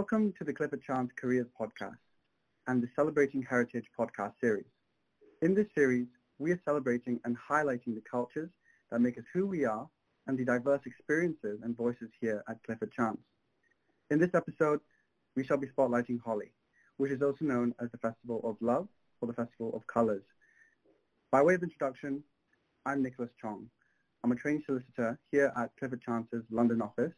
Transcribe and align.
Welcome 0.00 0.32
to 0.38 0.44
the 0.44 0.54
Clifford 0.54 0.82
Chance 0.82 1.10
Careers 1.14 1.46
Podcast 1.60 1.98
and 2.68 2.82
the 2.82 2.88
Celebrating 2.96 3.42
Heritage 3.42 3.84
podcast 3.98 4.32
series. 4.40 4.64
In 5.42 5.54
this 5.54 5.66
series, 5.74 6.06
we 6.38 6.52
are 6.52 6.60
celebrating 6.64 7.20
and 7.26 7.36
highlighting 7.36 7.94
the 7.94 8.02
cultures 8.10 8.48
that 8.90 9.02
make 9.02 9.18
us 9.18 9.24
who 9.34 9.46
we 9.46 9.66
are 9.66 9.86
and 10.26 10.38
the 10.38 10.44
diverse 10.46 10.80
experiences 10.86 11.60
and 11.62 11.76
voices 11.76 12.08
here 12.18 12.42
at 12.48 12.62
Clifford 12.62 12.90
Chance. 12.92 13.18
In 14.10 14.18
this 14.18 14.30
episode, 14.32 14.80
we 15.36 15.44
shall 15.44 15.58
be 15.58 15.66
spotlighting 15.66 16.18
Holi, 16.24 16.50
which 16.96 17.12
is 17.12 17.20
also 17.20 17.44
known 17.44 17.74
as 17.78 17.90
the 17.90 17.98
Festival 17.98 18.40
of 18.42 18.56
Love 18.62 18.88
or 19.20 19.28
the 19.28 19.34
Festival 19.34 19.70
of 19.76 19.86
Colors. 19.86 20.24
By 21.30 21.42
way 21.42 21.56
of 21.56 21.62
introduction, 21.62 22.24
I'm 22.86 23.02
Nicholas 23.02 23.32
Chong. 23.38 23.66
I'm 24.24 24.32
a 24.32 24.36
trainee 24.36 24.64
solicitor 24.64 25.18
here 25.30 25.52
at 25.58 25.76
Clifford 25.78 26.00
Chance's 26.00 26.44
London 26.50 26.80
office, 26.80 27.12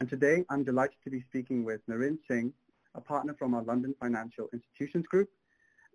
and 0.00 0.08
today 0.08 0.44
I'm 0.48 0.62
delighted 0.62 0.96
to 1.04 1.10
be 1.10 1.22
speaking 1.28 1.64
with 1.64 1.80
Narind 1.88 2.18
Singh, 2.28 2.52
a 2.94 3.00
partner 3.00 3.34
from 3.36 3.54
our 3.54 3.62
London 3.62 3.94
Financial 4.00 4.48
Institutions 4.52 5.06
Group, 5.08 5.28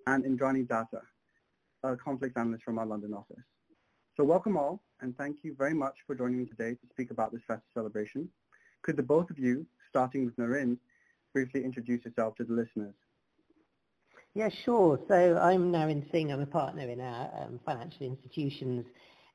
and 0.07 0.25
Indrani 0.25 0.67
Datta, 0.67 1.01
a 1.83 1.95
conflict 1.95 2.37
analyst 2.37 2.63
from 2.63 2.79
our 2.79 2.85
London 2.85 3.13
office. 3.13 3.43
So 4.17 4.23
welcome 4.25 4.57
all, 4.57 4.81
and 5.01 5.17
thank 5.17 5.37
you 5.43 5.55
very 5.57 5.73
much 5.73 5.95
for 6.05 6.15
joining 6.15 6.39
me 6.39 6.45
today 6.45 6.71
to 6.71 6.87
speak 6.91 7.11
about 7.11 7.31
this 7.31 7.41
festive 7.47 7.69
celebration. 7.73 8.27
Could 8.81 8.97
the 8.97 9.03
both 9.03 9.29
of 9.29 9.39
you, 9.39 9.65
starting 9.89 10.25
with 10.25 10.35
Narind, 10.35 10.77
briefly 11.33 11.63
introduce 11.63 12.03
yourself 12.03 12.35
to 12.35 12.43
the 12.43 12.53
listeners? 12.53 12.95
Yeah, 14.33 14.49
sure. 14.65 14.99
So 15.07 15.37
I'm 15.41 15.71
Narind 15.71 16.11
Singh. 16.11 16.33
I'm 16.33 16.41
a 16.41 16.45
partner 16.45 16.89
in 16.89 16.99
our 16.99 17.29
um, 17.41 17.59
financial 17.65 18.05
institutions 18.05 18.85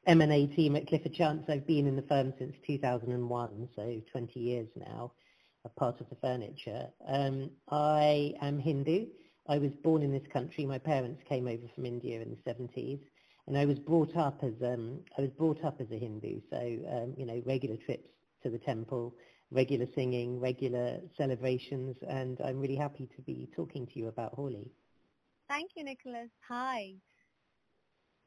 M&A 0.08 0.46
team 0.46 0.74
at 0.74 0.88
Clifford 0.88 1.12
Chance. 1.12 1.44
I've 1.50 1.66
been 1.66 1.86
in 1.86 1.94
the 1.94 2.00
firm 2.00 2.32
since 2.38 2.56
2001, 2.66 3.68
so 3.76 4.00
20 4.10 4.40
years 4.40 4.66
now, 4.74 5.12
a 5.66 5.68
part 5.68 6.00
of 6.00 6.08
the 6.08 6.16
furniture. 6.16 6.86
Um, 7.06 7.50
I 7.70 8.32
am 8.40 8.58
Hindu. 8.58 9.04
I 9.50 9.58
was 9.58 9.70
born 9.84 10.00
in 10.02 10.10
this 10.10 10.26
country. 10.32 10.64
My 10.64 10.78
parents 10.78 11.22
came 11.28 11.46
over 11.46 11.64
from 11.74 11.84
India 11.84 12.22
in 12.22 12.30
the 12.30 12.50
70s, 12.50 13.00
and 13.46 13.58
I 13.58 13.66
was 13.66 13.78
brought 13.78 14.16
up 14.16 14.40
as 14.42 14.54
um, 14.64 15.00
I 15.18 15.20
was 15.20 15.30
brought 15.32 15.62
up 15.62 15.78
as 15.78 15.88
a 15.92 15.98
Hindu. 15.98 16.40
So 16.48 16.56
um, 16.56 17.12
you 17.18 17.26
know, 17.26 17.42
regular 17.44 17.76
trips 17.76 18.08
to 18.44 18.48
the 18.48 18.58
temple, 18.58 19.14
regular 19.50 19.86
singing, 19.94 20.40
regular 20.40 21.00
celebrations, 21.18 21.96
and 22.08 22.40
I'm 22.42 22.58
really 22.58 22.76
happy 22.76 23.10
to 23.14 23.20
be 23.20 23.50
talking 23.54 23.86
to 23.88 23.98
you 23.98 24.08
about 24.08 24.32
Holi. 24.32 24.70
Thank 25.50 25.72
you, 25.76 25.84
Nicholas. 25.84 26.30
Hi. 26.48 26.94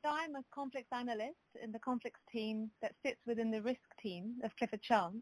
So 0.04 0.10
I'm 0.10 0.36
a 0.36 0.44
conflicts 0.52 0.92
analyst 0.92 1.38
in 1.64 1.72
the 1.72 1.78
conflicts 1.78 2.22
team 2.32 2.72
that 2.82 2.96
sits 3.06 3.20
within 3.28 3.52
the 3.52 3.62
risk 3.62 3.82
team 4.02 4.40
of 4.44 4.56
Clifford 4.58 4.82
Chance. 4.82 5.22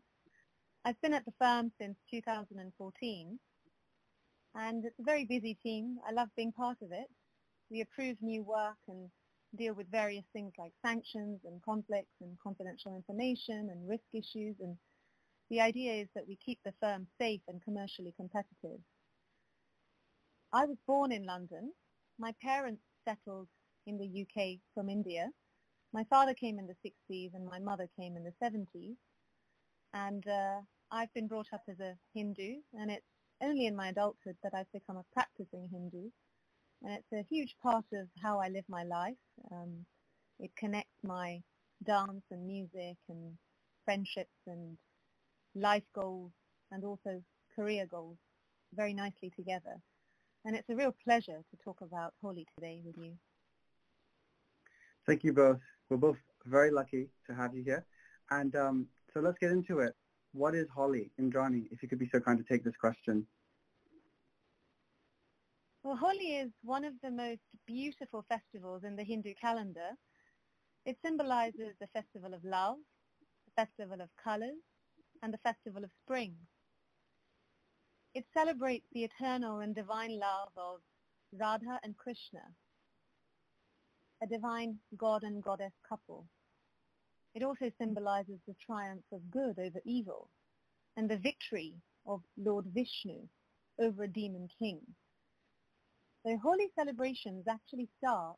I've 0.85 0.99
been 1.01 1.13
at 1.13 1.25
the 1.25 1.33
firm 1.37 1.69
since 1.81 1.97
2014 2.09 3.39
and 4.55 4.85
it's 4.85 4.99
a 4.99 5.03
very 5.03 5.25
busy 5.25 5.57
team. 5.61 5.97
I 6.07 6.13
love 6.13 6.29
being 6.37 6.53
part 6.53 6.77
of 6.81 6.93
it. 6.93 7.07
We 7.69 7.81
approve 7.81 8.15
new 8.21 8.41
work 8.43 8.77
and 8.87 9.09
deal 9.57 9.73
with 9.73 9.91
various 9.91 10.23
things 10.31 10.53
like 10.57 10.71
sanctions 10.85 11.41
and 11.43 11.61
conflicts 11.61 12.15
and 12.21 12.37
confidential 12.41 12.95
information 12.95 13.69
and 13.71 13.89
risk 13.89 14.05
issues 14.13 14.55
and 14.61 14.77
the 15.49 15.59
idea 15.59 15.93
is 15.93 16.07
that 16.15 16.27
we 16.27 16.37
keep 16.45 16.59
the 16.63 16.73
firm 16.79 17.05
safe 17.19 17.41
and 17.49 17.61
commercially 17.63 18.13
competitive. 18.15 18.79
I 20.53 20.65
was 20.67 20.77
born 20.87 21.11
in 21.11 21.25
London. 21.25 21.73
My 22.17 22.33
parents 22.41 22.83
settled 23.05 23.49
in 23.85 23.97
the 23.97 24.21
UK 24.21 24.59
from 24.73 24.89
India. 24.89 25.29
My 25.93 26.03
father 26.09 26.33
came 26.33 26.59
in 26.59 26.67
the 26.67 26.75
60s 26.85 27.33
and 27.33 27.45
my 27.45 27.59
mother 27.59 27.87
came 27.99 28.15
in 28.15 28.23
the 28.23 28.33
70s. 28.43 28.95
And 29.93 30.27
uh, 30.27 30.61
I've 30.91 31.13
been 31.13 31.27
brought 31.27 31.47
up 31.53 31.63
as 31.69 31.79
a 31.79 31.95
Hindu 32.13 32.57
and 32.73 32.91
it's 32.91 33.05
only 33.41 33.65
in 33.67 33.75
my 33.75 33.89
adulthood 33.89 34.37
that 34.43 34.53
I've 34.53 34.71
become 34.71 34.97
a 34.97 35.05
practicing 35.13 35.67
Hindu. 35.71 36.09
And 36.83 36.93
it's 36.93 37.11
a 37.13 37.27
huge 37.33 37.55
part 37.61 37.85
of 37.93 38.07
how 38.21 38.39
I 38.39 38.49
live 38.49 38.65
my 38.69 38.83
life. 38.83 39.17
Um, 39.51 39.85
it 40.39 40.51
connects 40.57 41.03
my 41.03 41.41
dance 41.85 42.23
and 42.31 42.45
music 42.45 42.97
and 43.09 43.37
friendships 43.85 44.37
and 44.47 44.77
life 45.55 45.83
goals 45.95 46.31
and 46.71 46.83
also 46.83 47.21
career 47.55 47.85
goals 47.89 48.17
very 48.73 48.93
nicely 48.93 49.31
together. 49.35 49.75
And 50.45 50.55
it's 50.55 50.69
a 50.69 50.75
real 50.75 50.95
pleasure 51.03 51.41
to 51.51 51.57
talk 51.63 51.81
about 51.81 52.13
Holi 52.21 52.45
today 52.55 52.81
with 52.85 52.95
you. 52.97 53.13
Thank 55.09 55.23
you 55.23 55.33
both. 55.33 55.57
We're 55.89 55.97
both 55.97 56.17
very 56.45 56.69
lucky 56.69 57.07
to 57.25 57.33
have 57.33 57.55
you 57.55 57.63
here. 57.63 57.83
And 58.29 58.55
um, 58.55 58.85
so 59.11 59.19
let's 59.19 59.39
get 59.39 59.49
into 59.49 59.79
it. 59.79 59.95
What 60.33 60.53
is 60.53 60.67
Holi? 60.69 61.09
Indrani, 61.19 61.65
if 61.71 61.81
you 61.81 61.89
could 61.89 61.97
be 61.97 62.07
so 62.13 62.19
kind 62.19 62.37
to 62.37 62.43
take 62.43 62.63
this 62.63 62.77
question. 62.79 63.25
Well, 65.81 65.95
Holi 65.95 66.35
is 66.35 66.51
one 66.61 66.85
of 66.85 66.93
the 67.01 67.09
most 67.09 67.41
beautiful 67.65 68.23
festivals 68.29 68.83
in 68.83 68.95
the 68.95 69.03
Hindu 69.03 69.33
calendar. 69.41 69.89
It 70.85 70.95
symbolizes 71.03 71.73
the 71.81 71.87
festival 71.87 72.35
of 72.35 72.43
love, 72.43 72.77
the 73.47 73.65
festival 73.65 74.01
of 74.01 74.09
colors, 74.23 74.61
and 75.23 75.33
the 75.33 75.39
festival 75.39 75.83
of 75.83 75.89
spring. 76.03 76.35
It 78.13 78.25
celebrates 78.31 78.85
the 78.93 79.05
eternal 79.05 79.61
and 79.61 79.73
divine 79.73 80.19
love 80.19 80.49
of 80.55 80.81
Radha 81.33 81.79
and 81.83 81.97
Krishna, 81.97 82.41
a 84.21 84.27
divine 84.27 84.77
god 84.97 85.23
and 85.23 85.41
goddess 85.43 85.73
couple. 85.87 86.25
It 87.33 87.43
also 87.43 87.71
symbolizes 87.77 88.39
the 88.47 88.55
triumph 88.65 89.05
of 89.11 89.31
good 89.31 89.59
over 89.59 89.79
evil 89.85 90.29
and 90.97 91.09
the 91.09 91.17
victory 91.17 91.75
of 92.05 92.21
Lord 92.37 92.65
Vishnu 92.73 93.27
over 93.79 94.03
a 94.03 94.07
demon 94.07 94.47
king. 94.59 94.81
So 96.25 96.37
Holi 96.37 96.69
celebrations 96.75 97.45
actually 97.47 97.87
start 97.97 98.35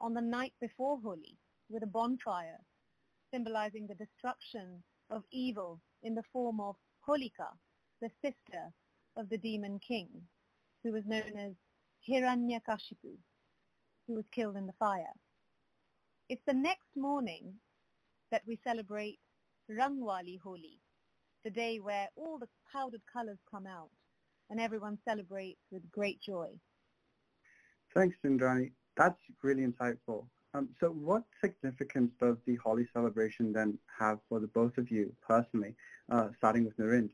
on 0.00 0.14
the 0.14 0.22
night 0.22 0.54
before 0.60 0.98
Holi 1.02 1.36
with 1.68 1.82
a 1.82 1.86
bonfire 1.86 2.60
symbolizing 3.32 3.86
the 3.86 3.94
destruction 3.94 4.82
of 5.10 5.22
evil 5.30 5.80
in 6.02 6.14
the 6.14 6.22
form 6.32 6.60
of 6.60 6.76
Holika, 7.06 7.48
the 8.00 8.10
sister 8.22 8.72
of 9.16 9.28
the 9.28 9.38
demon 9.38 9.78
king, 9.86 10.08
who 10.82 10.92
was 10.92 11.04
known 11.06 11.36
as 11.36 11.52
Hiranyakashipu 12.08 13.18
who 14.10 14.16
was 14.16 14.24
killed 14.34 14.56
in 14.56 14.66
the 14.66 14.72
fire. 14.78 15.14
It's 16.28 16.42
the 16.46 16.54
next 16.54 16.88
morning 16.96 17.54
that 18.32 18.42
we 18.46 18.58
celebrate 18.66 19.18
Rangwali 19.70 20.38
Holi, 20.42 20.80
the 21.44 21.50
day 21.50 21.78
where 21.78 22.08
all 22.16 22.38
the 22.38 22.48
powdered 22.72 23.02
colors 23.12 23.38
come 23.48 23.66
out 23.66 23.90
and 24.50 24.60
everyone 24.60 24.98
celebrates 25.08 25.60
with 25.70 25.90
great 25.92 26.20
joy. 26.20 26.48
Thanks, 27.94 28.16
Indrani. 28.26 28.72
That's 28.96 29.20
really 29.42 29.64
insightful. 29.64 30.26
Um, 30.54 30.70
so 30.80 30.88
what 30.88 31.22
significance 31.40 32.10
does 32.20 32.36
the 32.46 32.56
Holi 32.56 32.88
celebration 32.92 33.52
then 33.52 33.78
have 33.96 34.18
for 34.28 34.40
the 34.40 34.48
both 34.48 34.76
of 34.76 34.90
you 34.90 35.14
personally, 35.24 35.76
uh, 36.10 36.28
starting 36.36 36.64
with 36.64 36.76
Narind? 36.76 37.10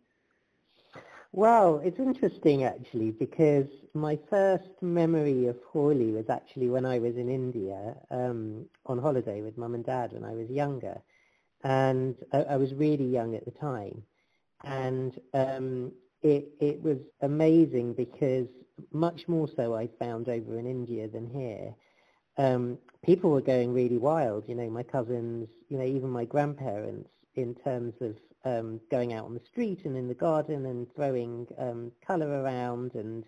Well, 1.32 1.80
it's 1.84 1.98
interesting 1.98 2.64
actually 2.64 3.10
because 3.10 3.66
my 3.94 4.18
first 4.30 4.70
memory 4.82 5.46
of 5.46 5.56
Holi 5.72 6.12
was 6.12 6.28
actually 6.30 6.68
when 6.70 6.86
I 6.86 6.98
was 6.98 7.16
in 7.16 7.28
India 7.28 7.96
um, 8.10 8.66
on 8.86 8.98
holiday 8.98 9.42
with 9.42 9.58
mum 9.58 9.74
and 9.74 9.84
dad 9.84 10.12
when 10.12 10.24
I 10.24 10.32
was 10.34 10.48
younger. 10.50 11.00
And 11.64 12.16
I, 12.32 12.42
I 12.42 12.56
was 12.56 12.74
really 12.74 13.04
young 13.04 13.34
at 13.34 13.44
the 13.44 13.50
time. 13.50 14.02
And 14.64 15.18
um, 15.34 15.92
it, 16.22 16.48
it 16.60 16.82
was 16.82 16.98
amazing 17.22 17.94
because 17.94 18.48
much 18.92 19.28
more 19.28 19.48
so 19.56 19.74
I 19.74 19.88
found 19.98 20.28
over 20.28 20.58
in 20.58 20.66
India 20.66 21.08
than 21.08 21.28
here. 21.28 21.74
Um, 22.38 22.78
people 23.04 23.30
were 23.30 23.40
going 23.42 23.72
really 23.72 23.98
wild, 23.98 24.44
you 24.48 24.54
know, 24.54 24.68
my 24.70 24.82
cousins, 24.82 25.48
you 25.68 25.78
know, 25.78 25.84
even 25.84 26.10
my 26.10 26.24
grandparents 26.24 27.10
in 27.34 27.54
terms 27.54 27.94
of 28.00 28.16
um, 28.46 28.80
going 28.90 29.12
out 29.12 29.24
on 29.24 29.34
the 29.34 29.44
street 29.44 29.84
and 29.84 29.96
in 29.96 30.06
the 30.06 30.14
garden 30.14 30.66
and 30.66 30.86
throwing 30.94 31.46
um, 31.58 31.90
colour 32.06 32.28
around 32.28 32.94
and 32.94 33.24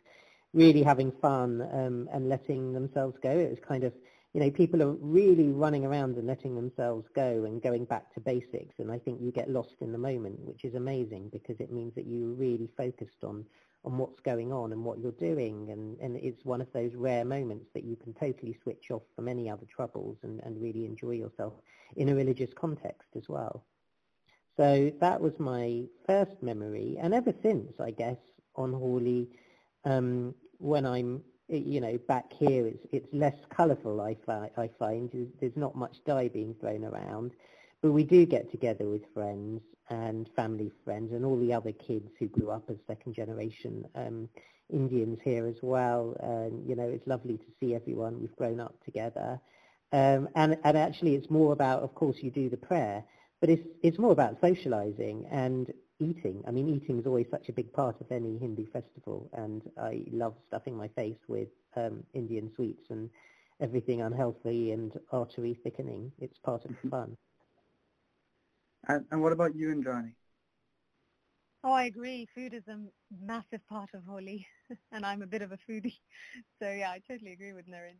really 0.54 0.82
having 0.82 1.10
fun 1.20 1.60
um, 1.72 2.08
and 2.12 2.28
letting 2.28 2.72
themselves 2.72 3.16
go. 3.20 3.30
It 3.30 3.50
was 3.50 3.58
kind 3.66 3.82
of, 3.82 3.92
you 4.32 4.40
know, 4.40 4.50
people 4.50 4.80
are 4.82 4.92
really 4.92 5.48
running 5.48 5.84
around 5.84 6.16
and 6.16 6.26
letting 6.26 6.54
themselves 6.54 7.06
go 7.14 7.44
and 7.44 7.60
going 7.60 7.84
back 7.84 8.14
to 8.14 8.20
basics. 8.20 8.76
And 8.78 8.92
I 8.92 8.98
think 8.98 9.20
you 9.20 9.32
get 9.32 9.50
lost 9.50 9.74
in 9.80 9.90
the 9.90 9.98
moment, 9.98 10.38
which 10.40 10.64
is 10.64 10.74
amazing 10.74 11.30
because 11.32 11.56
it 11.58 11.72
means 11.72 11.94
that 11.96 12.06
you're 12.06 12.32
really 12.32 12.70
focused 12.76 13.24
on 13.24 13.44
on 13.84 13.96
what's 13.96 14.18
going 14.20 14.52
on 14.52 14.72
and 14.72 14.84
what 14.84 14.98
you're 14.98 15.12
doing 15.12 15.70
and, 15.70 15.96
and 16.00 16.16
it's 16.16 16.44
one 16.44 16.60
of 16.60 16.66
those 16.72 16.96
rare 16.96 17.24
moments 17.24 17.66
that 17.72 17.84
you 17.84 17.94
can 17.94 18.12
totally 18.12 18.58
switch 18.60 18.90
off 18.90 19.02
from 19.14 19.28
any 19.28 19.48
other 19.48 19.64
troubles 19.66 20.18
and, 20.24 20.40
and 20.42 20.60
really 20.60 20.84
enjoy 20.84 21.12
yourself 21.12 21.52
in 21.96 22.08
a 22.08 22.14
religious 22.14 22.52
context 22.52 23.08
as 23.16 23.28
well. 23.28 23.64
So 24.58 24.92
that 25.00 25.20
was 25.20 25.32
my 25.38 25.84
first 26.06 26.42
memory, 26.42 26.98
and 27.00 27.14
ever 27.14 27.32
since, 27.42 27.72
I 27.80 27.92
guess, 27.92 28.16
on 28.56 28.72
Holi, 28.72 29.28
um, 29.84 30.34
when 30.58 30.84
I'm, 30.84 31.22
you 31.48 31.80
know, 31.80 31.96
back 32.08 32.32
here, 32.32 32.66
it's 32.66 32.84
it's 32.90 33.06
less 33.12 33.36
colourful. 33.50 34.00
I, 34.00 34.16
fi- 34.26 34.50
I 34.56 34.68
find 34.76 35.08
there's 35.40 35.56
not 35.56 35.76
much 35.76 35.98
dye 36.04 36.26
being 36.26 36.54
thrown 36.60 36.84
around, 36.84 37.30
but 37.82 37.92
we 37.92 38.02
do 38.02 38.26
get 38.26 38.50
together 38.50 38.88
with 38.88 39.02
friends 39.14 39.62
and 39.90 40.28
family 40.34 40.72
friends 40.84 41.12
and 41.12 41.24
all 41.24 41.38
the 41.38 41.52
other 41.52 41.72
kids 41.72 42.10
who 42.18 42.26
grew 42.26 42.50
up 42.50 42.68
as 42.68 42.76
second 42.86 43.14
generation 43.14 43.84
um, 43.94 44.28
Indians 44.70 45.18
here 45.24 45.46
as 45.46 45.56
well. 45.62 46.16
And, 46.20 46.68
you 46.68 46.76
know, 46.76 46.88
it's 46.88 47.06
lovely 47.06 47.38
to 47.38 47.46
see 47.60 47.74
everyone. 47.74 48.20
We've 48.20 48.36
grown 48.36 48.60
up 48.60 48.74
together. 48.84 49.40
Um, 49.92 50.28
and, 50.34 50.58
and 50.64 50.76
actually 50.76 51.14
it's 51.14 51.30
more 51.30 51.52
about, 51.52 51.82
of 51.82 51.94
course, 51.94 52.18
you 52.20 52.30
do 52.30 52.50
the 52.50 52.58
prayer, 52.58 53.04
but 53.40 53.50
it's, 53.50 53.62
it's 53.82 53.98
more 53.98 54.12
about 54.12 54.40
socializing 54.40 55.26
and 55.30 55.72
eating. 56.00 56.42
I 56.46 56.50
mean, 56.50 56.68
eating 56.68 56.98
is 56.98 57.06
always 57.06 57.26
such 57.30 57.48
a 57.48 57.52
big 57.52 57.72
part 57.72 58.00
of 58.00 58.10
any 58.10 58.38
Hindu 58.38 58.66
festival, 58.72 59.30
and 59.32 59.62
I 59.80 60.04
love 60.12 60.34
stuffing 60.48 60.76
my 60.76 60.88
face 60.88 61.18
with 61.28 61.48
um, 61.76 62.04
Indian 62.14 62.50
sweets 62.54 62.84
and 62.90 63.10
everything 63.60 64.02
unhealthy 64.02 64.72
and 64.72 64.92
artery 65.12 65.58
thickening. 65.62 66.12
It's 66.18 66.38
part 66.38 66.64
of 66.64 66.70
the 66.70 66.76
mm-hmm. 66.76 66.88
fun. 66.90 67.16
And, 68.86 69.04
and 69.10 69.22
what 69.22 69.32
about 69.32 69.54
you 69.54 69.68
Indrani? 69.68 70.14
Oh, 71.64 71.72
I 71.72 71.84
agree. 71.84 72.28
Food 72.34 72.54
is 72.54 72.62
a 72.68 72.78
massive 73.20 73.66
part 73.68 73.90
of 73.92 74.04
Holi, 74.08 74.46
and 74.92 75.04
I'm 75.04 75.22
a 75.22 75.26
bit 75.26 75.42
of 75.42 75.52
a 75.52 75.58
foodie. 75.68 75.98
So 76.60 76.70
yeah, 76.70 76.90
I 76.90 77.00
totally 77.06 77.32
agree 77.32 77.52
with 77.52 77.66
Narind. 77.68 77.98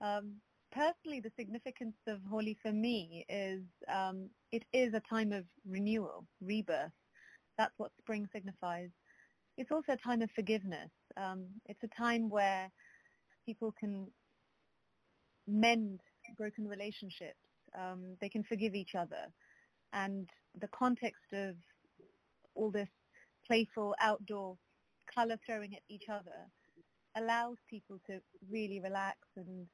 Um, 0.00 0.36
personally, 0.72 1.20
the 1.20 1.32
significance 1.38 1.96
of 2.06 2.20
Holi 2.30 2.56
for 2.62 2.72
me 2.72 3.24
is 3.28 3.62
um, 3.92 4.28
it 4.52 4.64
is 4.72 4.94
a 4.94 5.02
time 5.08 5.32
of 5.32 5.44
renewal, 5.66 6.26
rebirth. 6.40 6.92
That's 7.58 7.74
what 7.78 7.90
spring 7.98 8.26
signifies. 8.32 8.90
It's 9.56 9.70
also 9.70 9.92
a 9.92 9.96
time 9.96 10.22
of 10.22 10.30
forgiveness. 10.34 10.90
Um, 11.16 11.46
it's 11.66 11.82
a 11.82 12.00
time 12.00 12.30
where 12.30 12.70
people 13.46 13.74
can 13.78 14.06
mend 15.46 16.00
broken 16.36 16.66
relationships. 16.66 17.36
Um, 17.78 18.16
they 18.20 18.28
can 18.28 18.44
forgive 18.44 18.74
each 18.74 18.94
other. 18.94 19.26
And 19.92 20.28
the 20.60 20.68
context 20.68 21.32
of 21.32 21.56
all 22.54 22.70
this 22.70 22.88
playful 23.46 23.94
outdoor 24.00 24.56
color 25.12 25.36
throwing 25.44 25.74
at 25.74 25.82
each 25.88 26.04
other 26.08 26.46
allows 27.16 27.56
people 27.68 27.98
to 28.06 28.20
really 28.50 28.80
relax 28.80 29.18
and 29.36 29.66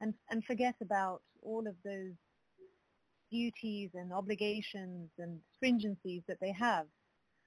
and, 0.00 0.14
and 0.30 0.44
forget 0.44 0.74
about 0.80 1.22
all 1.42 1.66
of 1.66 1.74
those 1.84 2.14
duties 3.30 3.90
and 3.94 4.12
obligations 4.12 5.10
and 5.18 5.38
stringencies 5.56 6.22
that 6.26 6.38
they 6.40 6.52
have. 6.52 6.86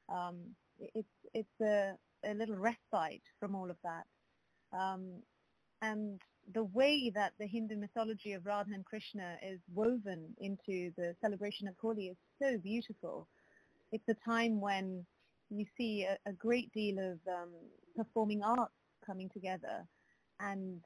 Um, 0.09 0.55
it's 0.79 1.07
it's 1.33 1.61
a, 1.61 1.93
a 2.25 2.33
little 2.33 2.55
respite 2.55 3.23
from 3.39 3.55
all 3.55 3.69
of 3.69 3.77
that. 3.83 4.05
Um, 4.77 5.21
and 5.81 6.21
the 6.53 6.63
way 6.63 7.11
that 7.13 7.33
the 7.39 7.47
Hindu 7.47 7.77
mythology 7.77 8.33
of 8.33 8.45
Radha 8.45 8.71
and 8.73 8.85
Krishna 8.85 9.37
is 9.43 9.59
woven 9.73 10.35
into 10.39 10.91
the 10.97 11.15
celebration 11.21 11.67
of 11.67 11.75
Holi 11.81 12.07
is 12.07 12.17
so 12.41 12.57
beautiful. 12.57 13.27
It's 13.91 14.07
a 14.09 14.15
time 14.25 14.59
when 14.61 15.05
you 15.49 15.65
see 15.77 16.03
a, 16.03 16.17
a 16.29 16.33
great 16.33 16.71
deal 16.73 16.97
of 16.99 17.19
um, 17.27 17.49
performing 17.95 18.41
arts 18.43 18.73
coming 19.05 19.29
together 19.29 19.85
and 20.39 20.81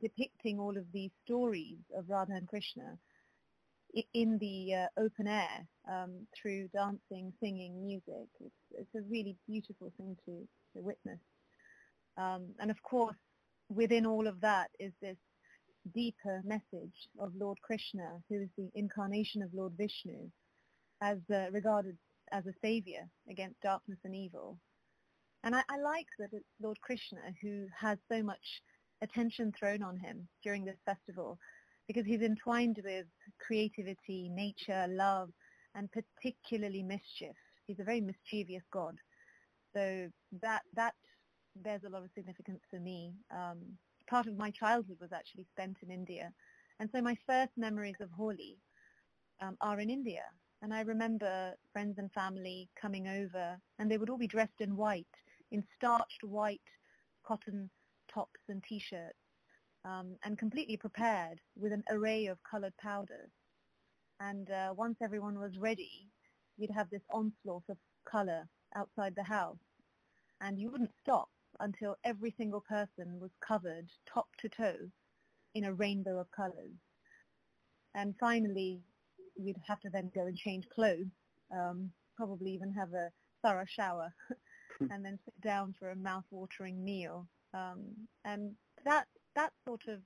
depicting 0.00 0.58
all 0.58 0.76
of 0.76 0.84
these 0.92 1.10
stories 1.24 1.78
of 1.96 2.08
Radha 2.08 2.32
and 2.34 2.48
Krishna 2.48 2.98
in 4.12 4.38
the 4.38 4.74
uh, 4.74 4.86
open 5.00 5.26
air 5.26 5.66
um, 5.90 6.26
through 6.36 6.68
dancing, 6.68 7.32
singing, 7.40 7.84
music. 7.84 8.28
It's, 8.40 8.54
it's, 8.72 8.94
a 8.94 9.08
really 9.10 9.36
beautiful 9.48 9.92
thing 9.96 10.16
to, 10.26 10.32
to 10.74 10.84
witness. 10.84 11.20
Um, 12.18 12.48
and 12.60 12.70
of 12.70 12.82
course, 12.82 13.16
within 13.70 14.04
all 14.04 14.26
of 14.26 14.40
that 14.42 14.68
is 14.78 14.92
this 15.00 15.16
deeper 15.94 16.42
message 16.44 17.08
of 17.18 17.32
Lord 17.38 17.58
Krishna, 17.62 18.20
who 18.28 18.42
is 18.42 18.48
the 18.56 18.68
incarnation 18.74 19.42
of 19.42 19.54
Lord 19.54 19.72
Vishnu, 19.78 20.30
as 21.00 21.18
uh, 21.32 21.50
regarded 21.50 21.96
as 22.30 22.46
a 22.46 22.52
savior 22.62 23.08
against 23.30 23.60
darkness 23.62 23.98
and 24.04 24.14
evil. 24.14 24.58
And 25.44 25.54
I, 25.54 25.62
I 25.68 25.78
like 25.78 26.08
that 26.18 26.30
it's 26.32 26.44
Lord 26.60 26.78
Krishna 26.82 27.20
who 27.40 27.66
has 27.78 27.98
so 28.10 28.22
much 28.22 28.60
attention 29.02 29.52
thrown 29.58 29.82
on 29.82 29.96
him 29.96 30.28
during 30.42 30.64
this 30.64 30.78
festival 30.84 31.38
because 31.86 32.04
he's 32.04 32.22
entwined 32.22 32.80
with 32.84 33.06
creativity, 33.40 34.28
nature, 34.28 34.86
love, 34.88 35.30
and 35.74 35.88
particularly 35.92 36.82
mischief. 36.82 37.36
He's 37.66 37.80
a 37.80 37.84
very 37.84 38.00
mischievous 38.00 38.62
god. 38.72 38.96
So 39.74 40.08
that 40.42 40.62
that 40.74 40.94
bears 41.56 41.82
a 41.86 41.90
lot 41.90 42.02
of 42.02 42.10
significance 42.14 42.60
for 42.70 42.78
me. 42.78 43.14
Um, 43.30 43.58
part 44.08 44.26
of 44.26 44.36
my 44.36 44.50
childhood 44.50 44.98
was 45.00 45.12
actually 45.12 45.46
spent 45.52 45.76
in 45.82 45.90
India, 45.90 46.32
and 46.80 46.88
so 46.92 47.00
my 47.00 47.16
first 47.26 47.52
memories 47.56 47.96
of 48.00 48.10
Holi 48.10 48.58
um, 49.40 49.56
are 49.60 49.80
in 49.80 49.90
India. 49.90 50.22
And 50.60 50.74
I 50.74 50.80
remember 50.80 51.54
friends 51.72 51.98
and 51.98 52.10
family 52.12 52.68
coming 52.80 53.06
over, 53.06 53.56
and 53.78 53.90
they 53.90 53.96
would 53.96 54.10
all 54.10 54.18
be 54.18 54.26
dressed 54.26 54.60
in 54.60 54.76
white, 54.76 55.06
in 55.52 55.62
starched 55.76 56.24
white 56.24 56.60
cotton 57.24 57.70
tops 58.18 58.40
and 58.48 58.62
t-shirts, 58.64 59.18
um, 59.84 60.16
and 60.24 60.38
completely 60.38 60.76
prepared 60.76 61.38
with 61.56 61.72
an 61.72 61.84
array 61.90 62.26
of 62.26 62.38
colored 62.50 62.76
powders. 62.80 63.30
And 64.20 64.50
uh, 64.50 64.74
once 64.76 64.96
everyone 65.00 65.38
was 65.38 65.58
ready, 65.58 66.08
you'd 66.56 66.74
have 66.74 66.90
this 66.90 67.02
onslaught 67.10 67.62
of 67.68 67.76
color 68.10 68.48
outside 68.74 69.14
the 69.14 69.22
house, 69.22 69.56
and 70.40 70.58
you 70.58 70.70
wouldn't 70.70 70.90
stop 71.00 71.28
until 71.60 71.96
every 72.04 72.34
single 72.36 72.62
person 72.68 73.20
was 73.20 73.30
covered 73.46 73.86
top 74.12 74.26
to 74.40 74.48
toe 74.48 74.90
in 75.54 75.64
a 75.64 75.72
rainbow 75.72 76.18
of 76.18 76.30
colors. 76.32 76.74
And 77.94 78.14
finally, 78.18 78.80
you'd 79.36 79.56
have 79.66 79.80
to 79.80 79.90
then 79.90 80.10
go 80.14 80.26
and 80.26 80.36
change 80.36 80.64
clothes, 80.74 81.06
um, 81.52 81.90
probably 82.16 82.50
even 82.50 82.72
have 82.72 82.92
a 82.92 83.10
thorough 83.42 83.64
shower, 83.68 84.12
and 84.90 85.04
then 85.04 85.18
sit 85.24 85.40
down 85.40 85.74
for 85.78 85.90
a 85.90 85.96
mouth-watering 85.96 86.84
meal. 86.84 87.26
Um, 87.54 88.08
and 88.24 88.52
that 88.84 89.06
that 89.34 89.52
sort 89.66 89.82
of 89.88 90.00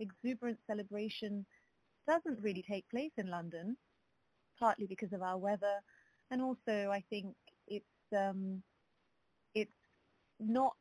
exuberant 0.00 0.58
celebration 0.66 1.46
doesn't 2.06 2.42
really 2.42 2.64
take 2.68 2.88
place 2.90 3.12
in 3.16 3.30
London, 3.30 3.76
partly 4.58 4.86
because 4.86 5.12
of 5.12 5.22
our 5.22 5.38
weather, 5.38 5.80
and 6.30 6.42
also 6.42 6.90
I 6.90 7.02
think 7.10 7.34
it's 7.66 7.86
um, 8.16 8.62
it's 9.54 9.70
not 10.40 10.76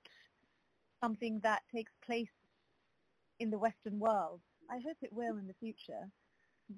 something 1.02 1.40
that 1.44 1.62
takes 1.74 1.92
place 2.06 2.30
in 3.40 3.50
the 3.52 3.60
Western 3.60 4.00
world. 4.00 4.42
I 4.70 4.80
hope 4.86 4.98
it 5.02 5.14
will 5.14 5.38
in 5.38 5.48
the 5.48 5.54
future. 5.60 6.10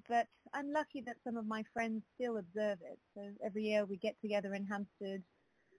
But 0.08 0.26
I'm 0.54 0.72
lucky 0.72 1.02
that 1.06 1.16
some 1.24 1.36
of 1.36 1.46
my 1.46 1.64
friends 1.72 2.02
still 2.14 2.36
observe 2.36 2.78
it. 2.82 2.98
So 3.14 3.22
every 3.44 3.64
year 3.64 3.84
we 3.84 3.96
get 3.96 4.14
together 4.20 4.54
in 4.54 4.64
Hampstead 4.64 5.22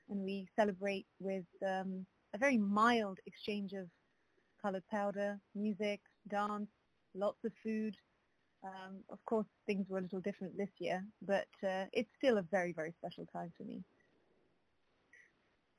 and 0.09 0.21
we 0.21 0.47
celebrate 0.59 1.05
with 1.19 1.45
um, 1.65 2.05
a 2.33 2.37
very 2.37 2.57
mild 2.57 3.19
exchange 3.25 3.73
of 3.73 3.87
coloured 4.61 4.87
powder, 4.89 5.39
music, 5.55 6.01
dance, 6.29 6.69
lots 7.13 7.43
of 7.43 7.51
food. 7.63 7.95
Um, 8.63 8.97
of 9.09 9.23
course, 9.25 9.47
things 9.65 9.87
were 9.89 9.97
a 9.97 10.01
little 10.01 10.21
different 10.21 10.55
this 10.57 10.69
year, 10.77 11.03
but 11.21 11.47
uh, 11.63 11.85
it's 11.93 12.09
still 12.17 12.37
a 12.37 12.43
very, 12.43 12.73
very 12.73 12.93
special 12.99 13.25
time 13.33 13.51
for 13.57 13.63
me. 13.63 13.83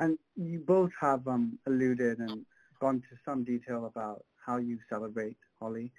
And 0.01 0.19
you 0.37 0.59
both 0.59 0.91
have 1.01 1.27
um, 1.29 1.59
alluded 1.67 2.19
and 2.19 2.45
gone 2.81 3.01
to 3.03 3.17
some 3.25 3.45
detail 3.45 3.87
about 3.87 4.25
how 4.45 4.57
you 4.57 4.79
celebrate 4.89 5.37
Holi. 5.61 5.93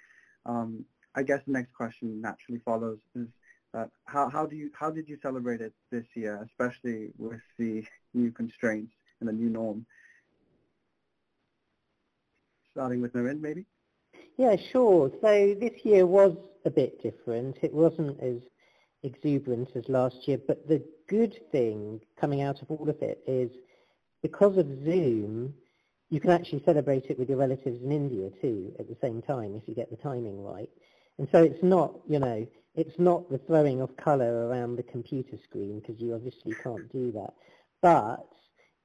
Um, 0.46 0.84
I 1.16 1.24
guess 1.24 1.40
the 1.46 1.54
next 1.54 1.74
question 1.74 2.20
naturally 2.20 2.60
follows 2.66 3.00
is 3.16 3.28
uh, 3.74 3.86
how, 4.06 4.30
how 4.30 4.46
do 4.46 4.56
you 4.56 4.70
how 4.74 4.92
did 4.92 5.08
you 5.08 5.18
celebrate 5.22 5.62
it 5.62 5.74
this 5.90 6.06
year, 6.16 6.46
especially 6.46 7.12
with 7.18 7.40
the 7.58 7.84
new 8.14 8.32
constraints 8.32 8.94
and 9.20 9.30
the 9.30 9.34
new 9.34 9.50
norm? 9.50 9.86
Starting 12.74 13.02
with 13.02 13.14
Narind, 13.14 13.40
maybe. 13.40 13.66
Yeah, 14.38 14.56
sure. 14.72 15.12
So 15.22 15.56
this 15.60 15.86
year 15.86 16.08
was 16.08 16.36
a 16.66 16.72
bit 16.72 17.02
different. 17.04 17.58
It 17.62 17.72
wasn't 17.72 18.20
as 18.20 18.38
exuberant 19.04 19.70
as 19.76 19.88
last 19.90 20.28
year, 20.28 20.40
but 20.48 20.68
the 20.68 20.84
good 21.08 21.40
thing 21.52 22.02
coming 22.20 22.42
out 22.42 22.62
of 22.62 22.72
all 22.72 22.90
of 22.90 23.00
it 23.02 23.22
is 23.28 23.52
because 24.24 24.58
of 24.58 24.66
Zoom, 24.84 25.54
you 26.10 26.20
can 26.20 26.32
actually 26.32 26.64
celebrate 26.64 27.06
it 27.10 27.20
with 27.20 27.30
your 27.30 27.38
relatives 27.38 27.82
in 27.84 27.92
India 27.92 28.30
too 28.42 28.74
at 28.80 28.88
the 28.88 28.98
same 29.02 29.22
time 29.22 29.56
if 29.56 29.68
you 29.68 29.76
get 29.76 29.92
the 29.92 29.98
timing 29.98 30.44
right. 30.44 30.70
And 31.20 31.28
so 31.32 31.44
it's 31.44 31.62
not, 31.62 31.94
you 32.08 32.18
know, 32.18 32.48
it's 32.76 32.98
not 32.98 33.30
the 33.30 33.38
throwing 33.38 33.82
of 33.82 33.96
colour 33.98 34.48
around 34.48 34.78
the 34.78 34.84
computer 34.84 35.38
screen 35.44 35.80
because 35.80 36.02
you 36.02 36.16
obviously 36.16 36.56
can't 36.64 36.92
do 36.92 37.12
that. 37.12 37.34
But 37.82 38.26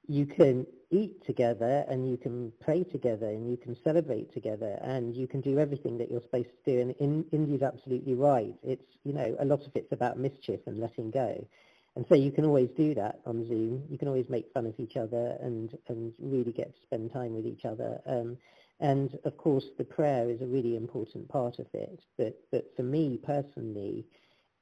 you 0.08 0.26
can 0.26 0.66
eat 0.90 1.24
together 1.26 1.84
and 1.88 2.10
you 2.10 2.16
can 2.16 2.50
pray 2.60 2.82
together 2.82 3.26
and 3.26 3.50
you 3.50 3.58
can 3.58 3.76
celebrate 3.84 4.32
together 4.32 4.78
and 4.82 5.14
you 5.14 5.28
can 5.28 5.42
do 5.42 5.58
everything 5.58 5.98
that 5.98 6.10
you're 6.10 6.22
supposed 6.22 6.48
to 6.64 6.72
do. 6.72 6.80
And 6.80 6.90
in, 6.98 7.24
Indrani's 7.24 7.62
absolutely 7.62 8.14
right. 8.14 8.54
It's, 8.62 8.86
you 9.04 9.12
know, 9.12 9.36
a 9.38 9.44
lot 9.44 9.60
of 9.66 9.72
it's 9.74 9.92
about 9.92 10.18
mischief 10.18 10.60
and 10.66 10.78
letting 10.78 11.10
go. 11.10 11.46
And 11.94 12.06
so 12.08 12.14
you 12.14 12.32
can 12.32 12.46
always 12.46 12.70
do 12.76 12.94
that 12.94 13.20
on 13.26 13.46
Zoom. 13.46 13.82
You 13.90 13.98
can 13.98 14.08
always 14.08 14.30
make 14.30 14.52
fun 14.54 14.66
of 14.66 14.74
each 14.78 14.96
other 14.96 15.36
and, 15.42 15.76
and 15.88 16.12
really 16.18 16.52
get 16.52 16.74
to 16.74 16.80
spend 16.82 17.12
time 17.12 17.34
with 17.34 17.44
each 17.44 17.66
other. 17.66 18.00
Um, 18.06 18.38
and 18.80 19.18
of 19.24 19.36
course, 19.36 19.66
the 19.76 19.84
prayer 19.84 20.30
is 20.30 20.40
a 20.40 20.46
really 20.46 20.76
important 20.76 21.28
part 21.28 21.58
of 21.58 21.66
it. 21.74 22.00
But, 22.16 22.38
but 22.50 22.70
for 22.76 22.82
me 22.82 23.18
personally, 23.22 24.06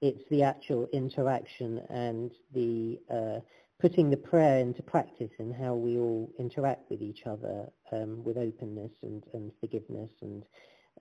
it's 0.00 0.24
the 0.30 0.42
actual 0.42 0.88
interaction 0.92 1.82
and 1.88 2.32
the 2.52 2.98
uh, 3.10 3.40
putting 3.78 4.10
the 4.10 4.16
prayer 4.16 4.58
into 4.58 4.82
practice 4.82 5.30
and 5.38 5.54
how 5.54 5.74
we 5.74 5.98
all 5.98 6.30
interact 6.38 6.90
with 6.90 7.02
each 7.02 7.26
other 7.26 7.66
um, 7.92 8.24
with 8.24 8.38
openness 8.38 8.92
and, 9.02 9.22
and 9.34 9.52
forgiveness 9.60 10.10
and 10.22 10.44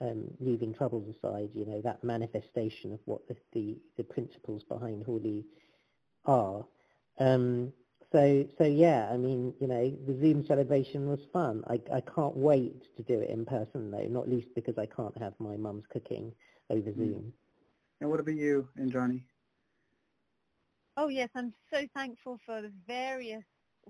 um, 0.01 0.25
leaving 0.39 0.73
troubles 0.73 1.07
aside, 1.15 1.49
you 1.53 1.65
know, 1.65 1.81
that 1.81 2.03
manifestation 2.03 2.91
of 2.91 2.99
what 3.05 3.25
the, 3.27 3.35
the, 3.53 3.77
the 3.97 4.03
principles 4.03 4.63
behind 4.63 5.03
Holi 5.03 5.45
are. 6.25 6.65
Um, 7.17 7.71
so, 8.11 8.45
so 8.57 8.65
yeah, 8.65 9.09
I 9.11 9.17
mean, 9.17 9.53
you 9.59 9.67
know, 9.67 9.97
the 10.05 10.17
Zoom 10.19 10.45
celebration 10.45 11.07
was 11.07 11.19
fun. 11.31 11.63
I, 11.67 11.79
I 11.93 12.01
can't 12.01 12.35
wait 12.35 12.83
to 12.97 13.03
do 13.03 13.19
it 13.19 13.29
in 13.29 13.45
person 13.45 13.89
though, 13.89 14.07
not 14.09 14.29
least 14.29 14.49
because 14.53 14.77
I 14.77 14.85
can't 14.85 15.17
have 15.17 15.33
my 15.39 15.55
mum's 15.55 15.85
cooking 15.91 16.33
over 16.69 16.91
mm. 16.91 16.97
Zoom. 16.97 17.33
And 18.01 18.09
what 18.09 18.19
about 18.19 18.35
you, 18.35 18.67
Indrani? 18.77 19.23
Oh 20.97 21.09
yes, 21.09 21.29
I'm 21.35 21.53
so 21.73 21.85
thankful 21.93 22.39
for 22.45 22.61
the 22.61 22.71
various 22.87 23.43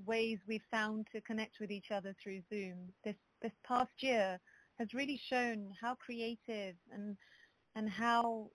ways 0.08 0.40
we've 0.48 0.66
found 0.72 1.06
to 1.12 1.22
connect 1.22 1.60
with 1.60 1.70
each 1.70 1.92
other 1.92 2.16
through 2.22 2.42
Zoom. 2.50 2.94
This 3.04 3.16
this 3.44 3.52
past 3.68 3.92
year 4.02 4.40
has 4.80 4.94
really 4.94 5.22
shown 5.30 5.72
how 5.80 5.96
creative 5.96 6.76
and 6.92 7.16
and 7.76 7.88
how 7.90 8.50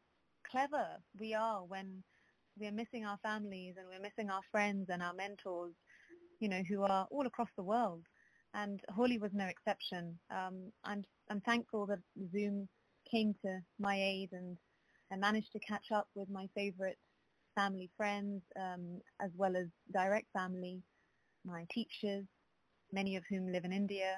clever 0.50 0.86
we 1.18 1.32
are 1.32 1.64
when 1.64 2.02
we're 2.58 2.72
missing 2.72 3.06
our 3.06 3.18
families 3.22 3.74
and 3.78 3.86
we're 3.88 4.02
missing 4.02 4.30
our 4.30 4.42
friends 4.50 4.88
and 4.90 5.00
our 5.00 5.14
mentors, 5.14 5.74
you 6.40 6.48
know, 6.48 6.62
who 6.68 6.82
are 6.82 7.06
all 7.10 7.26
across 7.26 7.50
the 7.56 7.62
world. 7.62 8.02
And 8.54 8.80
Holi 8.90 9.18
was 9.18 9.30
no 9.32 9.46
exception. 9.46 10.18
Um, 10.28 10.72
I'm 10.82 11.04
I'm 11.30 11.40
thankful 11.42 11.86
that 11.86 12.00
Zoom 12.32 12.68
came 13.08 13.32
to 13.44 13.60
my 13.78 13.94
aid 13.94 14.30
and 14.32 14.58
I 15.12 15.16
managed 15.16 15.52
to 15.52 15.60
catch 15.60 15.92
up 15.92 16.08
with 16.16 16.28
my 16.28 16.48
favorite 16.56 16.98
family 17.54 17.90
friends 17.96 18.42
um, 18.58 19.00
as 19.20 19.30
well 19.36 19.56
as 19.56 19.66
direct 19.92 20.26
family, 20.32 20.82
my 21.44 21.64
teachers, 21.72 22.24
many 22.92 23.16
of 23.16 23.24
whom 23.28 23.52
live 23.52 23.64
in 23.64 23.72
India. 23.72 24.16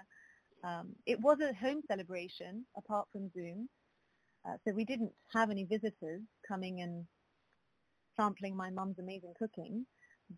Um, 0.64 0.94
it 1.06 1.20
was 1.20 1.38
a 1.40 1.54
home 1.54 1.82
celebration 1.88 2.64
apart 2.76 3.08
from 3.12 3.30
Zoom, 3.32 3.68
uh, 4.48 4.56
so 4.66 4.74
we 4.74 4.84
didn't 4.84 5.12
have 5.32 5.50
any 5.50 5.64
visitors 5.64 6.22
coming 6.46 6.80
and 6.82 7.06
sampling 8.16 8.56
my 8.56 8.70
mum's 8.70 8.98
amazing 8.98 9.34
cooking, 9.38 9.86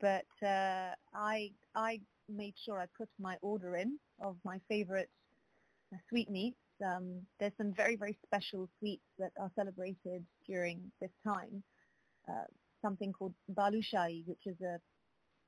but 0.01 0.25
uh, 0.43 0.93
I, 1.15 1.51
I 1.75 2.01
made 2.29 2.55
sure 2.65 2.81
I 2.81 2.87
put 2.97 3.09
my 3.21 3.37
order 3.43 3.77
in 3.77 3.99
of 4.23 4.37
my 4.45 4.59
favorite 4.69 5.11
uh, 5.93 5.99
sweetmeats. 6.09 6.57
Um, 6.85 7.23
there's 7.39 7.53
some 7.57 7.73
very, 7.75 7.97
very 7.97 8.19
special 8.25 8.69
sweets 8.79 9.05
that 9.19 9.31
are 9.41 9.51
celebrated 9.57 10.25
during 10.47 10.91
this 11.01 11.11
time. 11.27 11.63
Something 12.85 13.13
called 13.13 13.35
balushai, 13.51 14.27
which 14.27 14.47
is 14.47 14.61
a 14.61 14.79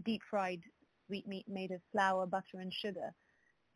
deep-fried 0.04 0.60
sweetmeat 1.06 1.46
made 1.48 1.70
of 1.70 1.80
flour, 1.92 2.26
butter, 2.26 2.60
and 2.60 2.72
sugar. 2.72 3.10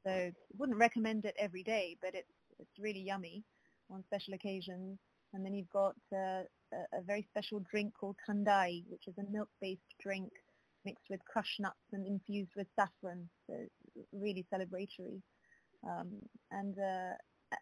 So 0.06 0.10
I 0.10 0.32
wouldn't 0.56 0.78
recommend 0.78 1.26
it 1.26 1.34
every 1.38 1.62
day, 1.62 1.96
but 2.00 2.14
it's 2.14 2.32
it's 2.58 2.78
really 2.78 3.00
yummy 3.00 3.44
on 3.90 4.04
special 4.04 4.34
occasions. 4.34 4.98
And 5.32 5.44
then 5.44 5.54
you've 5.54 5.70
got 5.70 5.94
uh, 6.12 6.42
a, 6.72 6.98
a, 6.98 7.02
very 7.06 7.26
special 7.30 7.60
drink 7.70 7.92
called 7.98 8.16
thandai, 8.28 8.84
which 8.88 9.06
is 9.06 9.14
a 9.18 9.30
milk-based 9.30 9.94
drink 10.00 10.30
mixed 10.84 11.04
with 11.08 11.20
crushed 11.24 11.60
nuts 11.60 11.92
and 11.92 12.06
infused 12.06 12.50
with 12.56 12.66
saffron. 12.74 13.28
So 13.46 13.54
really 14.12 14.44
celebratory. 14.52 15.20
Um, 15.88 16.10
and, 16.50 16.76
uh, 16.78 17.14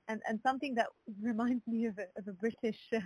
and 0.08 0.20
and 0.28 0.40
something 0.42 0.74
that 0.74 0.86
reminds 1.22 1.66
me 1.66 1.86
of 1.86 1.98
a, 1.98 2.06
of 2.18 2.28
a 2.28 2.32
British 2.32 2.80
uh, 2.94 3.00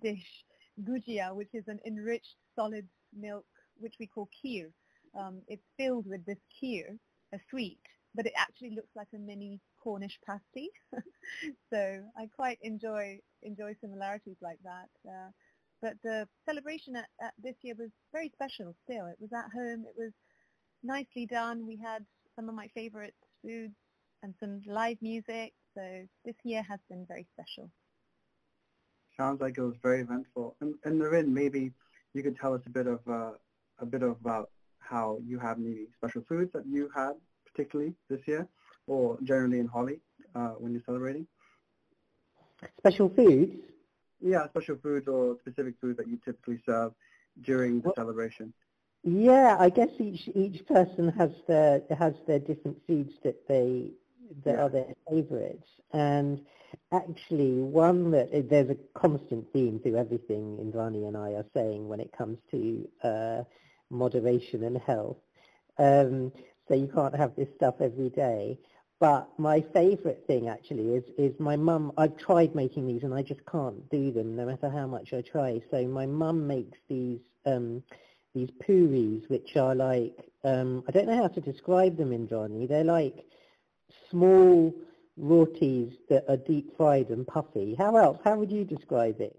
dish, 0.00 0.44
gujia, 0.80 1.34
which 1.34 1.54
is 1.54 1.64
an 1.68 1.80
enriched 1.86 2.36
solid 2.54 2.88
milk, 3.12 3.46
which 3.78 3.94
we 4.00 4.06
call 4.06 4.28
kheer. 4.44 4.72
Um, 5.18 5.42
it's 5.46 5.66
filled 5.76 6.06
with 6.06 6.24
this 6.24 6.38
kheer, 6.60 6.98
a 7.34 7.38
sweet, 7.50 7.80
but 8.14 8.26
it 8.26 8.32
actually 8.36 8.74
looks 8.74 8.94
like 8.96 9.08
a 9.14 9.18
mini 9.18 9.60
Cornish 9.82 10.18
pasty. 10.26 10.70
so 11.70 12.02
I 12.16 12.28
quite 12.34 12.58
enjoy 12.62 13.18
enjoy 13.42 13.74
similarities 13.80 14.36
like 14.40 14.58
that. 14.64 14.88
Uh, 15.06 15.30
but 15.80 15.94
the 16.04 16.28
celebration 16.46 16.94
at, 16.96 17.08
at 17.20 17.34
this 17.42 17.56
year 17.62 17.74
was 17.78 17.90
very 18.12 18.30
special 18.32 18.74
still. 18.84 19.06
It 19.06 19.18
was 19.20 19.32
at 19.32 19.50
home. 19.52 19.84
It 19.86 19.94
was 19.96 20.12
nicely 20.82 21.26
done. 21.26 21.66
We 21.66 21.76
had 21.76 22.04
some 22.36 22.48
of 22.48 22.54
my 22.54 22.68
favorite 22.68 23.14
foods 23.42 23.74
and 24.22 24.34
some 24.38 24.62
live 24.66 24.98
music. 25.02 25.52
So 25.74 25.82
this 26.24 26.36
year 26.44 26.62
has 26.62 26.78
been 26.88 27.04
very 27.06 27.26
special. 27.32 27.70
Sounds 29.16 29.40
like 29.40 29.58
it 29.58 29.62
was 29.62 29.74
very 29.82 30.00
eventful. 30.00 30.56
And, 30.60 30.74
and 30.84 31.00
Narind, 31.00 31.28
maybe 31.28 31.72
you 32.14 32.22
could 32.22 32.38
tell 32.38 32.54
us 32.54 32.62
a 32.66 32.70
bit 32.70 32.86
of 32.86 33.00
uh, 33.08 33.32
a 33.78 33.86
bit 33.86 34.02
of 34.02 34.16
about 34.20 34.50
how 34.78 35.18
you 35.24 35.38
have 35.38 35.58
maybe 35.58 35.86
special 35.96 36.22
foods 36.28 36.52
that 36.52 36.66
you 36.66 36.90
had 36.94 37.12
particularly 37.52 37.94
this 38.08 38.20
year, 38.26 38.48
or 38.86 39.18
generally 39.22 39.58
in 39.58 39.66
Holi 39.66 40.00
uh, 40.34 40.50
when 40.58 40.72
you're 40.72 40.82
celebrating? 40.86 41.26
Special 42.78 43.08
foods? 43.08 43.52
Yeah, 44.20 44.48
special 44.48 44.76
foods 44.82 45.08
or 45.08 45.36
specific 45.40 45.74
foods 45.80 45.96
that 45.98 46.06
you 46.06 46.18
typically 46.24 46.60
serve 46.64 46.92
during 47.42 47.80
the 47.80 47.88
well, 47.88 47.94
celebration. 47.96 48.52
Yeah, 49.04 49.56
I 49.58 49.68
guess 49.68 49.88
each 49.98 50.28
each 50.34 50.64
person 50.66 51.08
has 51.18 51.30
their 51.48 51.82
has 51.98 52.14
their 52.26 52.38
different 52.38 52.78
foods 52.86 53.12
that 53.24 53.48
they 53.48 53.90
that 54.44 54.54
yeah. 54.54 54.62
are 54.62 54.68
their 54.68 54.94
favourites, 55.08 55.68
and 55.92 56.40
actually 56.92 57.60
one 57.60 58.10
that 58.10 58.48
there's 58.48 58.70
a 58.70 58.76
constant 58.98 59.50
theme 59.52 59.80
through 59.82 59.96
everything 59.96 60.58
Indrani 60.58 61.06
and 61.06 61.16
I 61.16 61.32
are 61.32 61.46
saying 61.54 61.88
when 61.88 62.00
it 62.00 62.12
comes 62.16 62.38
to 62.50 62.88
uh, 63.02 63.42
moderation 63.90 64.64
and 64.64 64.78
health. 64.78 65.18
Um, 65.78 66.32
so 66.68 66.74
you 66.74 66.88
can't 66.92 67.14
have 67.16 67.34
this 67.36 67.48
stuff 67.56 67.76
every 67.80 68.10
day. 68.10 68.58
But 69.00 69.28
my 69.36 69.64
favourite 69.74 70.24
thing 70.28 70.48
actually 70.48 70.94
is 70.94 71.02
is 71.18 71.38
my 71.40 71.56
mum. 71.56 71.92
I've 71.98 72.16
tried 72.16 72.54
making 72.54 72.86
these 72.86 73.02
and 73.02 73.12
I 73.12 73.22
just 73.22 73.44
can't 73.50 73.88
do 73.90 74.12
them 74.12 74.36
no 74.36 74.46
matter 74.46 74.70
how 74.70 74.86
much 74.86 75.12
I 75.12 75.22
try. 75.22 75.60
So 75.72 75.84
my 75.88 76.06
mum 76.06 76.46
makes 76.46 76.78
these 76.88 77.18
um, 77.44 77.82
these 78.32 78.50
puris, 78.64 79.24
which 79.28 79.56
are 79.56 79.74
like 79.74 80.16
um, 80.44 80.84
I 80.86 80.92
don't 80.92 81.08
know 81.08 81.16
how 81.16 81.26
to 81.26 81.40
describe 81.40 81.96
them, 81.96 82.10
Indrani. 82.10 82.68
They're 82.68 82.84
like 82.84 83.24
small 84.10 84.74
rotis 85.16 85.94
that 86.08 86.24
are 86.28 86.36
deep 86.36 86.76
fried 86.76 87.10
and 87.10 87.26
puffy. 87.26 87.74
How 87.78 87.96
else? 87.96 88.18
How 88.24 88.36
would 88.36 88.50
you 88.50 88.64
describe 88.64 89.20
it? 89.20 89.38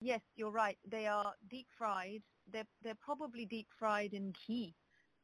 Yes, 0.00 0.20
you're 0.36 0.50
right. 0.50 0.78
They 0.90 1.06
are 1.06 1.34
deep 1.50 1.66
fried. 1.76 2.22
They're 2.52 2.66
they're 2.82 2.94
probably 3.00 3.44
deep 3.44 3.68
fried 3.78 4.14
in 4.14 4.32
ghee 4.46 4.74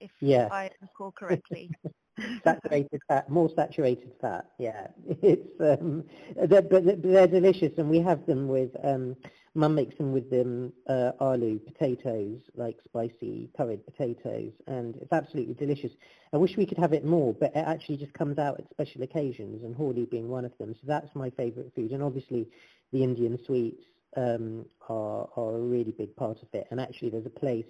if 0.01 0.11
yeah. 0.21 0.49
I 0.51 0.71
recall 0.81 1.13
correctly. 1.13 1.71
saturated 2.45 3.01
fat, 3.09 3.29
more 3.31 3.51
saturated 3.55 4.13
fat. 4.21 4.47
Yeah, 4.59 4.89
it's 5.23 5.49
um, 5.61 6.05
they're, 6.37 6.63
but 6.63 7.03
they're 7.03 7.27
delicious, 7.27 7.73
and 7.79 7.89
we 7.91 8.01
have 8.01 8.27
them 8.27 8.49
with. 8.49 8.71
Um, 8.83 9.17
Mum 9.55 9.75
makes 9.75 9.97
them 9.97 10.13
with 10.13 10.29
them 10.31 10.71
uh, 10.87 11.13
aloo 11.19 11.59
potatoes, 11.65 12.43
like 12.57 12.77
spicy 12.85 13.49
curried 13.57 13.87
potatoes, 13.87 14.53
and 14.67 14.97
it's 14.97 15.13
absolutely 15.13 15.55
delicious. 15.55 15.93
I 16.35 16.37
wish 16.37 16.59
we 16.59 16.67
could 16.67 16.77
have 16.77 16.93
it 16.93 17.07
more, 17.07 17.33
but 17.33 17.57
it 17.57 17.65
actually 17.67 17.97
just 17.97 18.13
comes 18.13 18.39
out 18.39 18.61
at 18.61 18.69
special 18.69 19.03
occasions, 19.03 19.65
and 19.65 19.75
Holi 19.75 20.05
being 20.05 20.29
one 20.29 20.45
of 20.45 20.53
them. 20.59 20.75
So 20.75 20.83
that's 20.87 21.09
my 21.15 21.31
favourite 21.31 21.75
food, 21.75 21.93
and 21.93 22.03
obviously 22.03 22.47
the 22.93 23.03
Indian 23.03 23.39
sweets 23.47 23.83
um, 24.15 24.67
are 24.91 25.27
are 25.37 25.55
a 25.57 25.61
really 25.61 25.93
big 25.93 26.15
part 26.17 26.43
of 26.43 26.49
it. 26.53 26.67
And 26.71 26.79
actually, 26.79 27.09
there's 27.09 27.25
a 27.25 27.31
place 27.31 27.65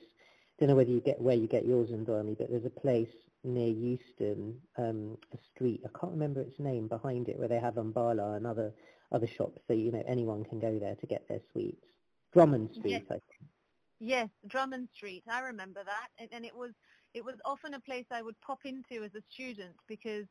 I 0.58 0.64
don't 0.64 0.70
know 0.70 0.76
whether 0.76 0.90
you 0.90 1.00
get 1.00 1.20
where 1.20 1.36
you 1.36 1.46
get 1.46 1.66
yours 1.66 1.90
Indrani, 1.90 2.36
but 2.36 2.50
there's 2.50 2.64
a 2.64 2.70
place 2.70 3.10
near 3.46 3.68
Euston, 3.68 4.60
um, 4.76 5.16
a 5.32 5.38
street, 5.54 5.82
I 5.84 5.98
can't 5.98 6.12
remember 6.12 6.40
its 6.40 6.58
name, 6.58 6.88
behind 6.88 7.28
it 7.28 7.38
where 7.38 7.48
they 7.48 7.58
have 7.58 7.74
Ambala 7.74 8.36
and 8.36 8.46
other, 8.46 8.72
other 9.12 9.26
shops, 9.26 9.60
so 9.66 9.72
you 9.72 9.92
know 9.92 10.02
anyone 10.06 10.44
can 10.44 10.58
go 10.58 10.78
there 10.78 10.96
to 10.96 11.06
get 11.06 11.28
their 11.28 11.40
sweets. 11.52 11.86
Drummond 12.32 12.70
Street, 12.74 12.92
yes. 12.92 13.02
I 13.08 13.14
think. 13.14 13.50
Yes, 13.98 14.28
Drummond 14.46 14.88
Street. 14.94 15.22
I 15.30 15.40
remember 15.40 15.82
that, 15.84 16.08
and, 16.18 16.28
and 16.32 16.44
it 16.44 16.54
was 16.54 16.72
it 17.14 17.24
was 17.24 17.36
often 17.46 17.74
a 17.74 17.80
place 17.80 18.04
I 18.10 18.20
would 18.20 18.38
pop 18.40 18.60
into 18.66 19.02
as 19.02 19.14
a 19.14 19.22
student 19.32 19.74
because 19.88 20.26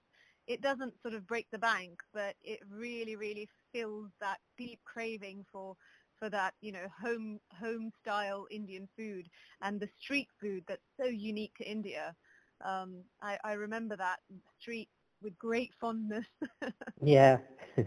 it 0.48 0.62
doesn't 0.62 0.94
sort 1.02 1.16
of 1.16 1.26
break 1.26 1.48
the 1.52 1.58
bank, 1.58 2.00
but 2.14 2.36
it 2.44 2.60
really, 2.70 3.16
really 3.16 3.50
fills 3.74 4.12
that 4.22 4.38
deep 4.58 4.80
craving 4.86 5.46
for 5.52 5.76
for 6.20 6.30
that, 6.30 6.54
you 6.62 6.72
know, 6.72 6.88
home 7.02 7.40
home 7.60 7.92
style 8.02 8.46
Indian 8.52 8.88
food 8.96 9.28
and 9.62 9.80
the 9.80 9.90
street 10.00 10.30
food 10.40 10.64
that's 10.68 10.86
so 11.00 11.06
unique 11.06 11.54
to 11.58 11.70
India. 11.70 12.16
Um, 12.64 13.04
I, 13.22 13.38
I 13.44 13.54
remember 13.54 13.96
that 13.98 14.20
street 14.60 14.90
with 15.22 15.38
great 15.38 15.72
fondness. 15.80 16.26
yeah. 17.02 17.38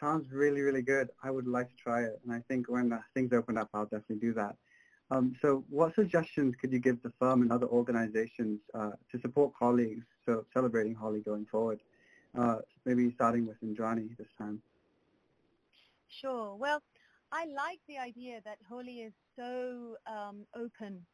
Sounds 0.00 0.30
really, 0.30 0.60
really 0.60 0.82
good. 0.82 1.08
I 1.22 1.30
would 1.30 1.46
like 1.46 1.70
to 1.70 1.76
try 1.76 2.02
it, 2.02 2.20
and 2.22 2.32
I 2.32 2.42
think 2.48 2.68
when 2.68 2.92
uh, 2.92 3.00
things 3.14 3.32
open 3.32 3.56
up, 3.56 3.70
I'll 3.72 3.84
definitely 3.84 4.16
do 4.16 4.34
that. 4.34 4.56
Um, 5.10 5.34
so 5.40 5.64
what 5.70 5.94
suggestions 5.94 6.54
could 6.60 6.72
you 6.72 6.80
give 6.80 7.02
the 7.02 7.12
firm 7.18 7.42
and 7.42 7.52
other 7.52 7.66
organizations 7.66 8.60
uh, 8.74 8.90
to 9.12 9.20
support 9.20 9.52
colleagues 9.58 10.04
so 10.24 10.44
celebrating 10.52 10.94
Holi 10.94 11.20
going 11.20 11.46
forward? 11.46 11.80
Uh, 12.36 12.56
maybe 12.84 13.10
starting 13.14 13.46
with 13.46 13.56
Indrani 13.62 14.16
this 14.18 14.28
time. 14.36 14.60
Sure. 16.08 16.56
Well, 16.56 16.82
I 17.32 17.46
like 17.46 17.80
the 17.88 17.98
idea 17.98 18.40
that 18.44 18.58
Holi 18.68 19.00
is 19.00 19.12
so 19.36 19.96
um, 20.06 20.46
open. 20.54 21.04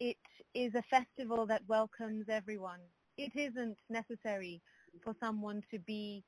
It 0.00 0.16
is 0.54 0.74
a 0.74 0.82
festival 0.82 1.46
that 1.46 1.62
welcomes 1.68 2.26
everyone. 2.28 2.80
It 3.18 3.32
isn't 3.36 3.78
necessary 3.90 4.60
for 5.04 5.14
someone 5.20 5.62
to 5.70 5.78
be 5.80 6.24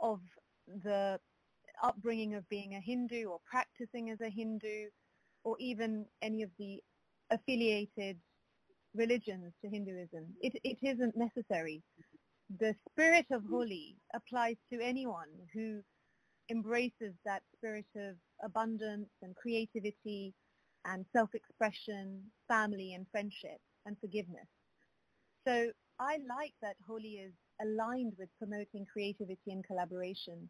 of 0.00 0.20
the 0.84 1.20
upbringing 1.82 2.34
of 2.34 2.48
being 2.48 2.74
a 2.74 2.80
Hindu 2.80 3.26
or 3.26 3.40
practicing 3.50 4.10
as 4.10 4.20
a 4.20 4.30
Hindu 4.30 4.90
or 5.44 5.56
even 5.60 6.06
any 6.22 6.42
of 6.42 6.50
the 6.58 6.82
affiliated 7.30 8.18
religions 8.94 9.52
to 9.62 9.70
Hinduism. 9.70 10.26
It, 10.42 10.54
it 10.64 10.78
isn't 10.82 11.16
necessary. 11.16 11.82
The 12.60 12.74
spirit 12.90 13.26
of 13.32 13.44
Holi 13.50 13.96
applies 14.14 14.56
to 14.72 14.80
anyone 14.82 15.28
who 15.54 15.80
embraces 16.50 17.14
that 17.24 17.42
spirit 17.56 17.86
of 17.96 18.16
abundance 18.44 19.10
and 19.22 19.36
creativity 19.36 20.34
and 20.88 21.06
self-expression, 21.12 22.22
family 22.48 22.94
and 22.94 23.06
friendship 23.10 23.60
and 23.86 23.98
forgiveness. 24.00 24.48
So 25.46 25.72
I 25.98 26.18
like 26.28 26.54
that 26.62 26.76
Holi 26.86 27.16
is 27.18 27.34
aligned 27.60 28.14
with 28.18 28.28
promoting 28.38 28.86
creativity 28.86 29.52
and 29.52 29.64
collaboration. 29.64 30.48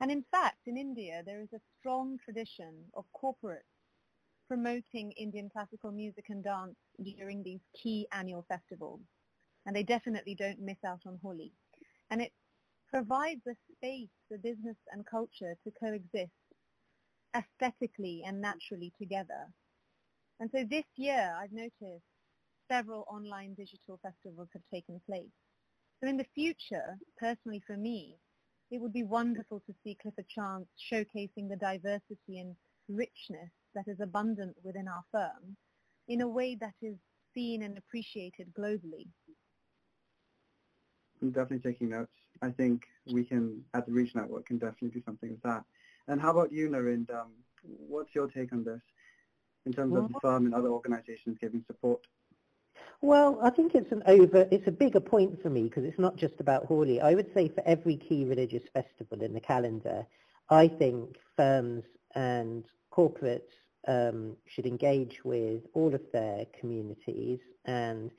And 0.00 0.10
in 0.10 0.24
fact, 0.30 0.66
in 0.66 0.76
India, 0.76 1.22
there 1.24 1.40
is 1.42 1.52
a 1.54 1.60
strong 1.78 2.18
tradition 2.24 2.84
of 2.94 3.04
corporates 3.14 3.62
promoting 4.48 5.12
Indian 5.12 5.48
classical 5.50 5.90
music 5.92 6.26
and 6.28 6.44
dance 6.44 6.76
during 7.02 7.42
these 7.42 7.60
key 7.74 8.06
annual 8.12 8.44
festivals. 8.48 9.00
And 9.66 9.74
they 9.74 9.82
definitely 9.82 10.34
don't 10.34 10.60
miss 10.60 10.78
out 10.86 11.02
on 11.06 11.18
Holi. 11.22 11.52
And 12.10 12.20
it 12.22 12.32
provides 12.88 13.46
a 13.46 13.56
space 13.76 14.10
for 14.28 14.38
business 14.38 14.76
and 14.92 15.06
culture 15.06 15.56
to 15.64 15.70
coexist 15.80 16.32
aesthetically 17.34 18.22
and 18.26 18.40
naturally 18.40 18.92
together. 18.98 19.48
And 20.40 20.50
so 20.52 20.64
this 20.68 20.84
year 20.96 21.34
I've 21.40 21.52
noticed 21.52 22.04
several 22.70 23.04
online 23.08 23.54
digital 23.54 23.98
festivals 24.02 24.48
have 24.52 24.62
taken 24.72 25.00
place. 25.06 25.30
So 26.02 26.08
in 26.08 26.16
the 26.16 26.26
future, 26.34 26.98
personally 27.18 27.62
for 27.66 27.76
me, 27.76 28.16
it 28.70 28.80
would 28.80 28.92
be 28.92 29.04
wonderful 29.04 29.60
to 29.66 29.74
see 29.82 29.96
Clifford 30.00 30.28
Chance 30.28 30.66
showcasing 30.92 31.48
the 31.48 31.56
diversity 31.60 32.40
and 32.40 32.56
richness 32.88 33.50
that 33.74 33.84
is 33.86 34.00
abundant 34.00 34.56
within 34.64 34.88
our 34.88 35.04
firm 35.12 35.56
in 36.08 36.20
a 36.20 36.28
way 36.28 36.56
that 36.60 36.74
is 36.82 36.96
seen 37.34 37.62
and 37.62 37.78
appreciated 37.78 38.52
globally. 38.58 39.06
I'm 41.22 41.30
definitely 41.30 41.70
taking 41.70 41.90
notes. 41.90 42.12
I 42.42 42.50
think 42.50 42.82
we 43.06 43.24
can, 43.24 43.62
at 43.74 43.86
the 43.86 43.92
Reach 43.92 44.14
Network, 44.14 44.46
can 44.46 44.58
definitely 44.58 44.90
do 44.90 45.02
something 45.04 45.30
with 45.30 45.42
that. 45.42 45.64
And 46.08 46.20
how 46.20 46.30
about 46.30 46.52
you, 46.52 46.68
Narind? 46.68 47.10
Um, 47.10 47.32
what's 47.62 48.14
your 48.14 48.28
take 48.28 48.52
on 48.52 48.64
this 48.64 48.82
in 49.66 49.72
terms 49.72 49.96
of 49.96 50.12
the 50.12 50.20
firm 50.20 50.46
and 50.46 50.54
other 50.54 50.68
organizations 50.68 51.38
giving 51.40 51.64
support? 51.66 52.06
Well, 53.00 53.38
I 53.42 53.50
think 53.50 53.74
it's 53.74 53.92
an 53.92 54.02
over, 54.06 54.48
it's 54.50 54.66
a 54.66 54.72
bigger 54.72 55.00
point 55.00 55.42
for 55.42 55.50
me 55.50 55.64
because 55.64 55.84
it's 55.84 55.98
not 55.98 56.16
just 56.16 56.34
about 56.40 56.66
Holi. 56.66 57.00
I 57.00 57.14
would 57.14 57.32
say 57.34 57.48
for 57.48 57.62
every 57.66 57.96
key 57.96 58.24
religious 58.24 58.62
festival 58.72 59.22
in 59.22 59.34
the 59.34 59.40
calendar, 59.40 60.06
I 60.50 60.68
think 60.68 61.16
firms 61.36 61.84
and 62.14 62.64
corporates 62.92 63.52
um, 63.88 64.36
should 64.46 64.66
engage 64.66 65.24
with 65.24 65.62
all 65.74 65.94
of 65.94 66.00
their 66.12 66.46
communities 66.58 67.40
and 67.64 68.10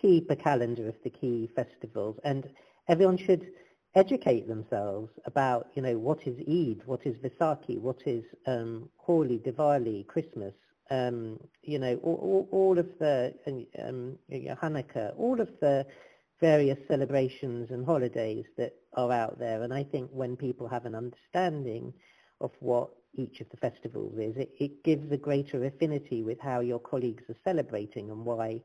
keep 0.00 0.30
a 0.30 0.36
calendar 0.36 0.88
of 0.88 0.96
the 1.02 1.10
key 1.10 1.48
festivals. 1.56 2.18
And 2.24 2.48
everyone 2.88 3.16
should 3.16 3.46
educate 3.94 4.46
themselves 4.46 5.10
about, 5.24 5.68
you 5.74 5.82
know, 5.82 5.96
what 5.96 6.26
is 6.26 6.36
Eid, 6.40 6.82
what 6.84 7.06
is 7.06 7.16
Vaisakhi, 7.16 7.80
what 7.80 8.02
is 8.04 8.24
um, 8.46 8.90
Holi, 8.98 9.38
Diwali, 9.38 10.06
Christmas, 10.06 10.52
um, 10.90 11.38
you 11.62 11.78
know, 11.78 11.96
all, 12.02 12.48
all 12.52 12.78
of 12.78 12.86
the 12.98 13.34
um, 13.78 14.18
Hanukkah, 14.30 15.18
all 15.18 15.40
of 15.40 15.48
the 15.60 15.86
various 16.40 16.78
celebrations 16.86 17.70
and 17.70 17.84
holidays 17.84 18.44
that 18.56 18.74
are 18.94 19.10
out 19.10 19.38
there. 19.38 19.62
And 19.62 19.72
I 19.72 19.84
think 19.84 20.10
when 20.12 20.36
people 20.36 20.68
have 20.68 20.84
an 20.84 20.94
understanding 20.94 21.92
of 22.40 22.50
what 22.60 22.90
each 23.14 23.40
of 23.40 23.48
the 23.50 23.56
festivals 23.56 24.18
is, 24.18 24.36
it, 24.36 24.50
it 24.58 24.84
gives 24.84 25.10
a 25.10 25.16
greater 25.16 25.64
affinity 25.64 26.22
with 26.22 26.38
how 26.40 26.60
your 26.60 26.78
colleagues 26.78 27.24
are 27.28 27.36
celebrating 27.44 28.10
and 28.10 28.24
why 28.24 28.62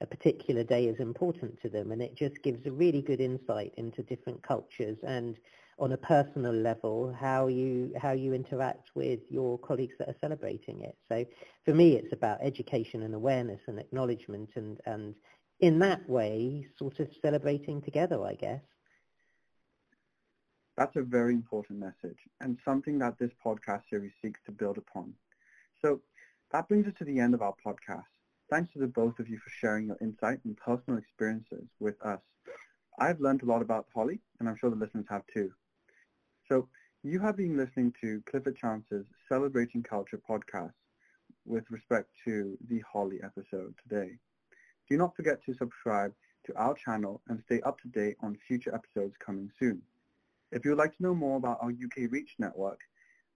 a 0.00 0.06
particular 0.06 0.64
day 0.64 0.86
is 0.86 0.98
important 0.98 1.60
to 1.62 1.68
them. 1.68 1.92
And 1.92 2.02
it 2.02 2.16
just 2.16 2.42
gives 2.42 2.66
a 2.66 2.72
really 2.72 3.02
good 3.02 3.20
insight 3.20 3.72
into 3.76 4.02
different 4.02 4.42
cultures 4.42 4.98
and 5.06 5.36
on 5.78 5.92
a 5.92 5.96
personal 5.96 6.52
level 6.52 7.14
how 7.18 7.46
you 7.46 7.92
how 8.00 8.12
you 8.12 8.32
interact 8.32 8.90
with 8.94 9.20
your 9.30 9.58
colleagues 9.58 9.94
that 9.98 10.08
are 10.08 10.16
celebrating 10.20 10.82
it. 10.82 10.96
So 11.08 11.24
for 11.64 11.74
me 11.74 11.96
it's 11.96 12.12
about 12.12 12.38
education 12.42 13.02
and 13.02 13.14
awareness 13.14 13.60
and 13.66 13.78
acknowledgement 13.78 14.50
and, 14.56 14.78
and 14.86 15.14
in 15.60 15.78
that 15.80 16.08
way 16.08 16.66
sort 16.78 17.00
of 17.00 17.08
celebrating 17.22 17.80
together 17.82 18.22
I 18.24 18.34
guess. 18.34 18.62
That's 20.76 20.96
a 20.96 21.02
very 21.02 21.34
important 21.34 21.78
message 21.80 22.18
and 22.40 22.58
something 22.64 22.98
that 22.98 23.18
this 23.18 23.30
podcast 23.44 23.82
series 23.90 24.12
seeks 24.22 24.40
to 24.46 24.52
build 24.52 24.78
upon. 24.78 25.12
So 25.82 26.00
that 26.52 26.68
brings 26.68 26.86
us 26.86 26.94
to 26.98 27.04
the 27.04 27.18
end 27.18 27.34
of 27.34 27.42
our 27.42 27.54
podcast. 27.64 28.04
Thanks 28.50 28.72
to 28.72 28.78
the 28.78 28.86
both 28.86 29.18
of 29.18 29.28
you 29.28 29.38
for 29.38 29.50
sharing 29.50 29.86
your 29.86 29.98
insight 30.00 30.38
and 30.44 30.56
personal 30.56 30.98
experiences 30.98 31.64
with 31.80 31.94
us. 32.04 32.20
I've 32.98 33.20
learned 33.20 33.42
a 33.42 33.46
lot 33.46 33.62
about 33.62 33.86
Holi, 33.94 34.20
and 34.38 34.48
I'm 34.48 34.56
sure 34.56 34.70
the 34.70 34.76
listeners 34.76 35.06
have 35.08 35.22
too. 35.32 35.50
So 36.48 36.68
you 37.02 37.18
have 37.20 37.36
been 37.36 37.56
listening 37.56 37.94
to 38.00 38.22
Clifford 38.30 38.56
Chance's 38.56 39.06
Celebrating 39.28 39.82
Culture 39.82 40.20
podcast 40.28 40.74
with 41.44 41.70
respect 41.70 42.08
to 42.24 42.56
the 42.68 42.80
Holi 42.80 43.20
episode 43.22 43.74
today. 43.82 44.18
Do 44.88 44.96
not 44.96 45.14
forget 45.16 45.44
to 45.44 45.54
subscribe 45.54 46.12
to 46.46 46.56
our 46.56 46.74
channel 46.74 47.20
and 47.28 47.40
stay 47.40 47.60
up 47.62 47.80
to 47.80 47.88
date 47.88 48.16
on 48.20 48.36
future 48.46 48.72
episodes 48.74 49.16
coming 49.18 49.50
soon. 49.58 49.82
If 50.50 50.64
you 50.64 50.72
would 50.72 50.78
like 50.78 50.96
to 50.96 51.02
know 51.02 51.14
more 51.14 51.36
about 51.38 51.58
our 51.62 51.70
UK 51.70 52.10
Reach 52.10 52.34
network 52.38 52.80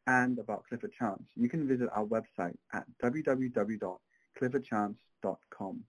and 0.06 0.38
about 0.38 0.64
Clifford 0.68 0.92
Chance, 0.92 1.30
you 1.34 1.48
can 1.48 1.66
visit 1.66 1.88
our 1.92 2.04
website 2.04 2.56
at 2.72 2.84
www.cliffordchance.com. 3.02 5.84